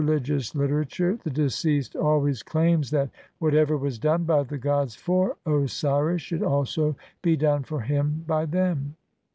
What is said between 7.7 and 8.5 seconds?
him by